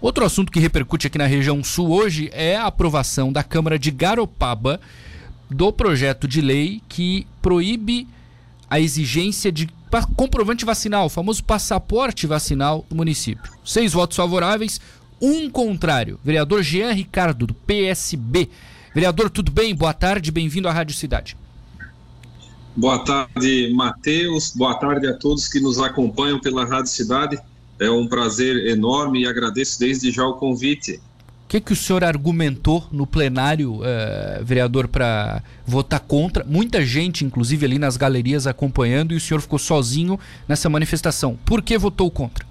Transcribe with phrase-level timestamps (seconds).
[0.00, 3.90] Outro assunto que repercute aqui na região sul hoje é a aprovação da Câmara de
[3.90, 4.80] Garopaba
[5.50, 8.08] do projeto de lei que proíbe
[8.68, 9.68] a exigência de
[10.16, 13.52] comprovante vacinal, o famoso passaporte vacinal do município.
[13.62, 14.80] Seis votos favoráveis,
[15.20, 16.18] um contrário.
[16.24, 18.48] Vereador Jean Ricardo, do PSB.
[18.94, 19.74] Vereador, tudo bem?
[19.74, 21.36] Boa tarde, bem-vindo à Rádio Cidade.
[22.74, 24.54] Boa tarde, Matheus.
[24.54, 27.38] Boa tarde a todos que nos acompanham pela Rádio Cidade.
[27.80, 31.00] É um prazer enorme e agradeço desde já o convite.
[31.44, 36.44] O que, que o senhor argumentou no plenário, uh, vereador, para votar contra?
[36.44, 41.38] Muita gente, inclusive, ali nas galerias acompanhando, e o senhor ficou sozinho nessa manifestação.
[41.44, 42.46] Por que votou contra?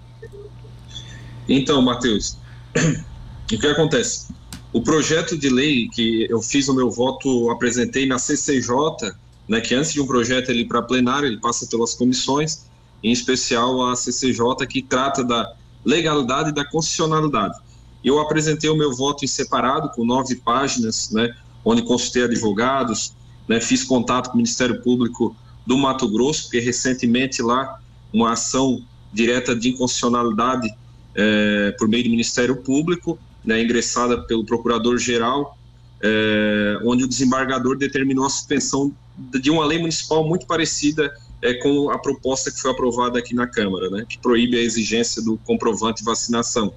[1.47, 2.37] Então, Matheus,
[2.75, 4.33] o que acontece?
[4.73, 9.13] O projeto de lei que eu fiz o meu voto, apresentei na CCJ,
[9.47, 12.65] né, que antes de um projeto ele para plenário, ele passa pelas comissões,
[13.03, 15.53] em especial a CCJ, que trata da
[15.85, 17.57] legalidade e da constitucionalidade.
[18.03, 23.13] Eu apresentei o meu voto em separado, com nove páginas, né, onde consultei advogados,
[23.47, 27.79] né, fiz contato com o Ministério Público do Mato Grosso, porque recentemente lá
[28.13, 30.73] uma ação direta de inconstitucionalidade
[31.15, 35.57] é, por meio do Ministério Público, né, ingressada pelo Procurador-Geral,
[36.01, 41.89] é, onde o desembargador determinou a suspensão de uma lei municipal muito parecida é, com
[41.89, 45.99] a proposta que foi aprovada aqui na Câmara, né, que proíbe a exigência do comprovante
[45.99, 46.73] de vacinação.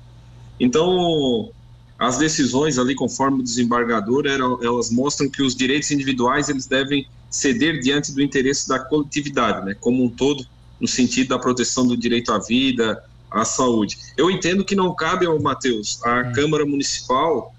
[0.58, 1.50] Então,
[1.98, 7.06] as decisões ali, conforme o desembargador, eram, elas mostram que os direitos individuais eles devem
[7.30, 10.44] ceder diante do interesse da coletividade, né, como um todo,
[10.80, 13.98] no sentido da proteção do direito à vida, à saúde.
[14.16, 16.32] Eu entendo que não cabe ao Matheus, a hum.
[16.32, 17.54] Câmara Municipal,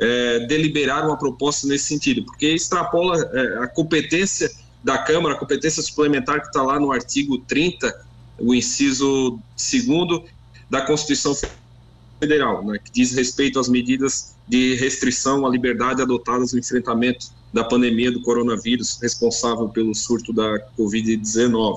[0.00, 4.50] é, deliberar uma proposta nesse sentido, porque extrapola é, a competência
[4.82, 8.06] da Câmara, a competência suplementar que está lá no artigo 30,
[8.38, 10.22] o inciso 2
[10.70, 11.34] da Constituição
[12.20, 17.64] Federal, né, que diz respeito às medidas de restrição à liberdade adotadas no enfrentamento da
[17.64, 21.76] pandemia do coronavírus, responsável pelo surto da Covid-19.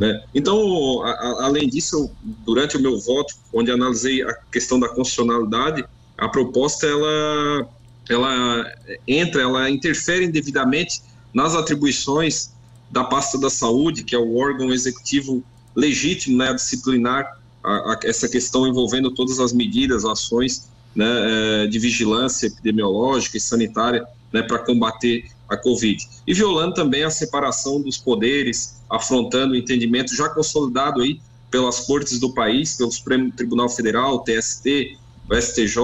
[0.00, 0.22] Né?
[0.34, 2.10] Então, a, a, além disso,
[2.44, 5.84] durante o meu voto, onde analisei a questão da constitucionalidade,
[6.16, 7.68] a proposta ela,
[8.08, 8.72] ela
[9.06, 12.50] entra, ela interfere indevidamente nas atribuições
[12.90, 15.42] da pasta da saúde, que é o órgão executivo
[15.74, 21.66] legítimo né, a disciplinar a, a, essa questão envolvendo todas as medidas, ações né, é,
[21.66, 26.08] de vigilância epidemiológica e sanitária né, para combater a Covid.
[26.26, 32.18] E violando também a separação dos poderes, afrontando o entendimento já consolidado aí pelas cortes
[32.18, 34.98] do país, pelo Supremo Tribunal Federal, TST,
[35.30, 35.76] o STJ,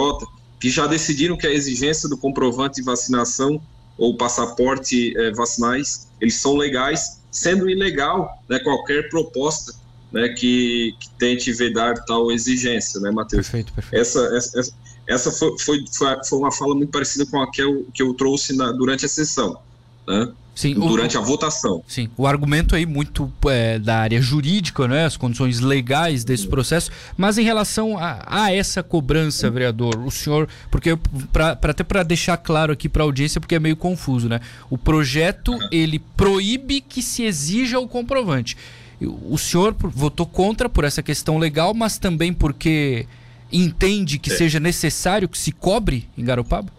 [0.58, 3.60] que já decidiram que a exigência do comprovante de vacinação
[3.98, 9.74] ou passaporte eh, vacinais, eles são legais, sendo ilegal né, qualquer proposta
[10.12, 13.48] né, que, que, tente vedar tal exigência, né, Matheus?
[13.48, 14.00] Perfeito, perfeito.
[14.00, 14.72] Essa, essa,
[15.06, 15.84] essa foi, foi,
[16.24, 19.08] foi, uma fala muito parecida com a que eu, que eu trouxe na, durante a
[19.08, 19.58] sessão.
[20.06, 20.32] Né?
[20.58, 21.84] Sim, durante o, a votação.
[21.86, 26.90] Sim, o argumento aí muito é, da área jurídica, né, as condições legais desse processo,
[27.16, 30.98] mas em relação a, a essa cobrança, vereador, o senhor, porque
[31.32, 34.40] pra até para deixar claro aqui para a audiência, porque é meio confuso, né?
[34.68, 38.56] O projeto ele proíbe que se exija o comprovante.
[39.00, 43.06] O senhor votou contra por essa questão legal, mas também porque
[43.52, 44.36] entende que é.
[44.36, 46.77] seja necessário que se cobre em Garopaba?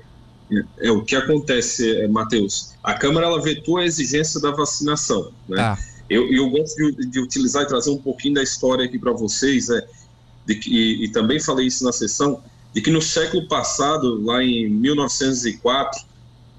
[0.51, 2.73] É, é o que acontece, é, Matheus.
[2.83, 5.31] A Câmara ela vetou a exigência da vacinação.
[5.47, 5.61] Né?
[5.61, 5.77] Ah.
[6.09, 9.69] Eu, eu gosto de, de, utilizar e trazer um pouquinho da história aqui para vocês,
[9.69, 9.87] é,
[10.45, 12.41] de que, e, e, também falei isso na sessão,
[12.73, 16.01] de que no século passado, lá em 1904,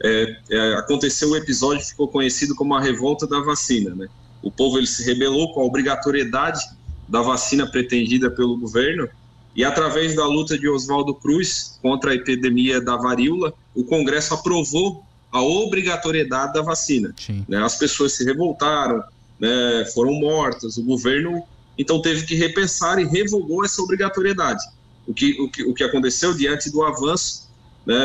[0.03, 3.95] é, é, aconteceu o um episódio que ficou conhecido como a revolta da vacina.
[3.95, 4.09] Né?
[4.43, 6.61] O povo ele se rebelou com a obrigatoriedade
[7.09, 9.09] da vacina pretendida pelo governo
[9.55, 15.05] e através da luta de Oswaldo Cruz contra a epidemia da varíola, o Congresso aprovou
[15.33, 17.15] a obrigatoriedade da vacina.
[17.49, 17.63] Né?
[17.63, 19.03] As pessoas se revoltaram,
[19.39, 19.85] né?
[19.93, 21.43] foram mortas, o governo
[21.79, 24.63] então teve que repensar e revogou essa obrigatoriedade.
[25.07, 27.49] O que, o que, o que aconteceu diante do avanço,
[27.87, 27.97] né?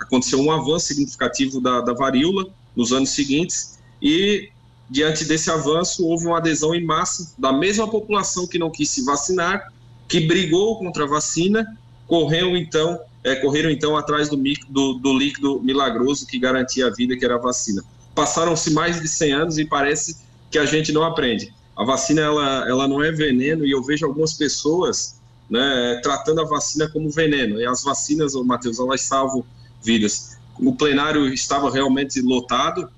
[0.00, 2.46] aconteceu um avanço significativo da, da varíola
[2.76, 4.50] nos anos seguintes e
[4.90, 9.04] diante desse avanço houve uma adesão em massa da mesma população que não quis se
[9.04, 9.72] vacinar
[10.08, 14.36] que brigou contra a vacina, correu então, é, correram então atrás do,
[14.68, 17.82] do, do, líquido milagroso que garantia a vida, que era a vacina.
[18.14, 20.18] Passaram-se mais de 100 anos e parece
[20.50, 21.52] que a gente não aprende.
[21.76, 25.16] A vacina ela, ela não é veneno e eu vejo algumas pessoas
[25.50, 27.60] né, tratando a vacina como veneno.
[27.60, 29.44] E as vacinas, Matheus, elas salvam
[29.82, 30.36] vidas.
[30.58, 32.88] O plenário estava realmente lotado,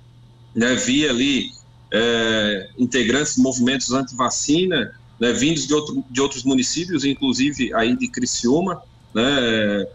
[0.55, 1.51] né, via ali
[1.91, 8.09] é, integrantes de movimentos anti-vacina, né, vindos de, outro, de outros municípios, inclusive aí de
[8.09, 8.81] Criciúma,
[9.15, 9.87] né,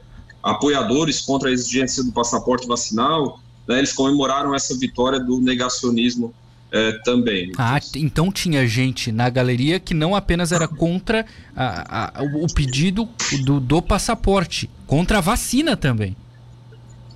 [0.42, 6.34] apoiadores contra a exigência do passaporte vacinal, né, eles comemoraram essa vitória do negacionismo
[6.72, 7.52] é, também.
[7.58, 11.26] Ah, então tinha gente na galeria que não apenas era contra
[11.56, 13.08] a, a, o pedido
[13.44, 16.16] do, do, passaporte, contra a vacina também.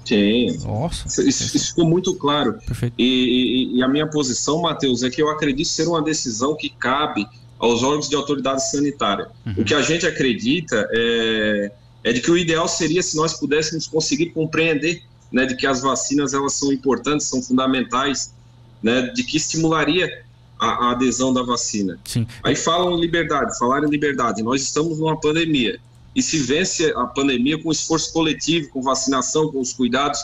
[0.03, 0.57] Sim.
[0.63, 1.07] Nossa.
[1.07, 2.59] Isso, isso ficou muito claro.
[2.97, 6.69] E, e, e, a minha posição, Matheus, é que eu acredito ser uma decisão que
[6.69, 7.25] cabe
[7.59, 9.29] aos órgãos de autoridade sanitária.
[9.45, 9.55] Uhum.
[9.57, 11.71] O que a gente acredita é,
[12.03, 15.81] é de que o ideal seria se nós pudéssemos conseguir compreender né, de que as
[15.81, 18.33] vacinas elas são importantes, são fundamentais,
[18.81, 20.23] né, de que estimularia
[20.59, 21.99] a, a adesão da vacina.
[22.05, 22.27] Sim.
[22.43, 24.43] Aí falam liberdade, falaram liberdade.
[24.43, 25.79] Nós estamos numa pandemia
[26.15, 30.19] e se vence a pandemia com esforço coletivo, com vacinação, com os cuidados.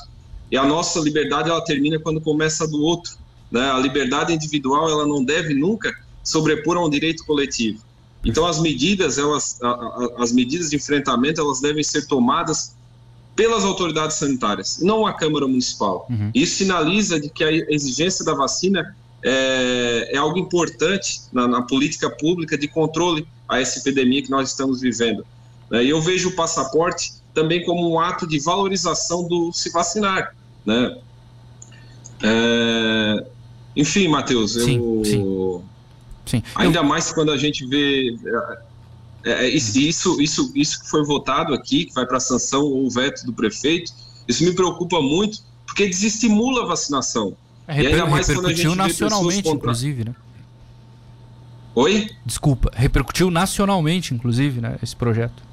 [0.50, 3.14] E a nossa liberdade ela termina quando começa a do outro.
[3.52, 3.70] Né?
[3.70, 5.94] A liberdade individual ela não deve nunca
[6.24, 7.80] sobrepor a um direito coletivo.
[8.24, 9.60] Então as medidas elas
[10.18, 12.76] as medidas de enfrentamento elas devem ser tomadas
[13.36, 16.06] pelas autoridades sanitárias, não a Câmara Municipal.
[16.10, 16.30] Uhum.
[16.34, 22.10] Isso sinaliza de que a exigência da vacina é, é algo importante na, na, política
[22.10, 25.26] pública de controle a essa epidemia que nós estamos vivendo.
[25.72, 30.36] É, e eu vejo o passaporte também como um ato de valorização do se vacinar.
[30.66, 30.98] Né?
[32.24, 33.26] É,
[33.76, 34.66] enfim, Matheus, eu.
[34.66, 35.62] Sim, sim.
[36.32, 36.44] Sim.
[36.56, 36.84] Ainda eu...
[36.84, 38.16] mais quando a gente vê
[39.26, 42.90] é, é isso, isso, isso que foi votado aqui, que vai para a sanção ou
[42.90, 43.92] veto do prefeito,
[44.28, 47.36] isso me preocupa muito, porque desestimula a vacinação.
[47.68, 49.58] É, e ainda mais quando a gente nacionalmente, contra...
[49.58, 50.16] inclusive, né?
[51.76, 52.10] Oi?
[52.26, 55.44] Desculpa, repercutiu nacionalmente, inclusive, né, esse projeto.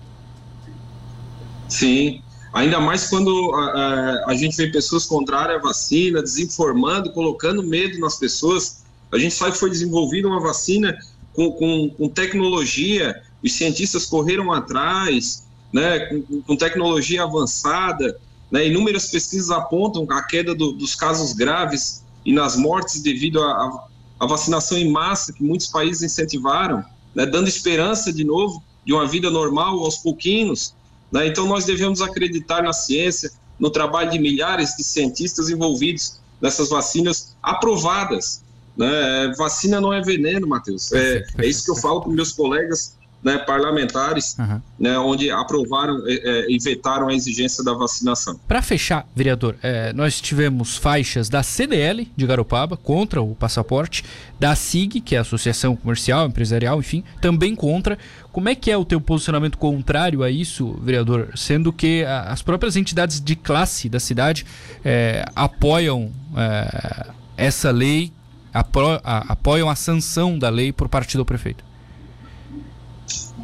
[1.69, 2.23] Sim,
[2.53, 8.01] ainda mais quando a, a, a gente vê pessoas contrárias à vacina, desinformando, colocando medo
[8.01, 8.85] nas pessoas.
[9.13, 10.97] A gente sabe que foi desenvolvida uma vacina
[11.35, 18.19] com, com, com tecnologia os cientistas correram atrás, né, com, com tecnologia avançada,
[18.51, 24.27] né, inúmeras pesquisas apontam a queda do, dos casos graves e nas mortes devido à
[24.27, 26.85] vacinação em massa que muitos países incentivaram,
[27.15, 30.75] né, dando esperança de novo de uma vida normal aos pouquinhos.
[31.13, 36.69] Né, então nós devemos acreditar na ciência, no trabalho de milhares de cientistas envolvidos nessas
[36.69, 38.43] vacinas aprovadas.
[38.79, 39.33] Né?
[39.37, 40.93] Vacina não é veneno, Matheus.
[40.93, 44.61] É, é isso que eu falo para meus colegas né, parlamentares, uhum.
[44.79, 48.39] né, onde aprovaram é, é, e vetaram a exigência da vacinação.
[48.47, 54.05] Para fechar, vereador, é, nós tivemos faixas da CDL de Garopaba contra o passaporte,
[54.39, 57.99] da SIG, que é a Associação Comercial, Empresarial, enfim, também contra.
[58.31, 61.33] Como é que é o teu posicionamento contrário a isso, vereador?
[61.35, 64.47] Sendo que a, as próprias entidades de classe da cidade
[64.85, 68.13] é, apoiam é, essa lei,
[68.53, 71.65] apro, a, apoiam a sanção da lei por parte do prefeito.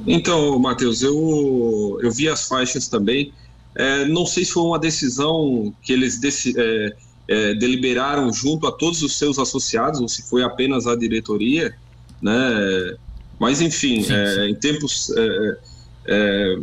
[0.07, 3.33] Então, Matheus, eu, eu vi as faixas também.
[3.75, 6.21] É, não sei se foi uma decisão que eles
[6.57, 6.97] é,
[7.27, 11.75] é, deliberaram junto a todos os seus associados ou se foi apenas a diretoria,
[12.21, 12.97] né?
[13.39, 14.51] Mas, enfim, sim, é, sim.
[14.51, 15.11] em tempos.
[15.17, 15.59] É,
[16.07, 16.59] é,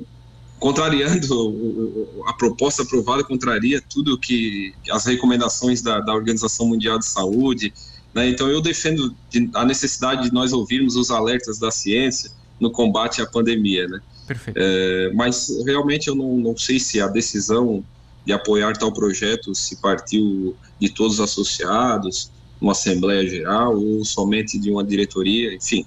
[0.59, 7.73] contrariando a proposta aprovada, contraria tudo que as recomendações da, da Organização Mundial de Saúde.
[8.13, 8.29] Né?
[8.29, 9.15] Então, eu defendo
[9.53, 13.99] a necessidade de nós ouvirmos os alertas da ciência no combate à pandemia, né?
[14.27, 14.57] Perfeito.
[14.61, 17.83] É, mas realmente eu não, não sei se a decisão
[18.25, 24.59] de apoiar tal projeto se partiu de todos os associados, uma Assembleia Geral ou somente
[24.59, 25.85] de uma diretoria, enfim.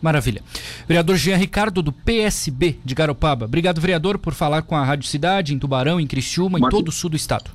[0.00, 0.42] Maravilha.
[0.88, 3.44] Vereador Jean Ricardo, do PSB de Garopaba.
[3.44, 6.74] Obrigado, vereador, por falar com a Rádio Cidade, em Tubarão, em Criciúma, Mate...
[6.74, 7.50] em todo o sul do estado.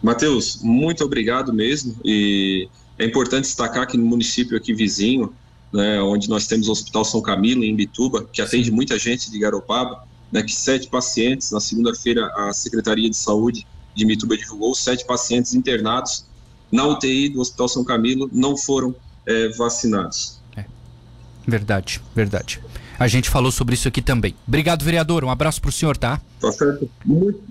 [0.00, 1.96] Matheus, muito obrigado mesmo.
[2.04, 2.68] E
[2.98, 5.32] é importante destacar que no município aqui vizinho,
[5.72, 9.38] né, onde nós temos o Hospital São Camilo, em Bituba, que atende muita gente de
[9.38, 15.04] Garopaba, né, que sete pacientes, na segunda-feira a Secretaria de Saúde de Mituba divulgou, sete
[15.04, 16.24] pacientes internados
[16.70, 18.94] na UTI do Hospital São Camilo não foram
[19.26, 20.40] é, vacinados.
[20.56, 20.64] É.
[21.46, 22.60] Verdade, verdade.
[22.98, 24.34] A gente falou sobre isso aqui também.
[24.46, 25.24] Obrigado, vereador.
[25.24, 26.20] Um abraço para o senhor, tá?
[26.40, 26.88] Tá certo.
[27.04, 27.42] Muito,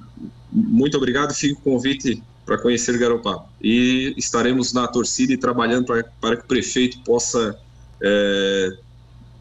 [0.51, 1.33] muito obrigado.
[1.33, 2.21] Fico com o convite
[2.51, 3.45] para conhecer Garopaba.
[3.61, 7.57] E estaremos na torcida e trabalhando para, para que o prefeito possa
[8.03, 8.77] é,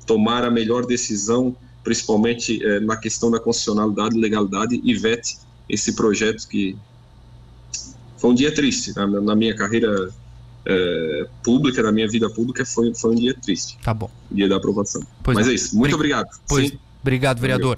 [0.06, 5.38] tomar a melhor decisão, principalmente é, na questão da constitucionalidade legalidade, e vete
[5.68, 6.76] esse projeto que
[8.16, 10.12] foi um dia triste na, na minha carreira
[10.64, 13.76] é, pública, na minha vida pública, foi, foi um dia triste.
[13.82, 14.08] Tá bom.
[14.30, 15.02] Dia da aprovação.
[15.24, 15.52] Pois Mas não.
[15.52, 15.76] é isso.
[15.76, 16.28] Muito obrigado.
[16.46, 16.78] Pois, Sim.
[17.02, 17.76] Obrigado, vereador.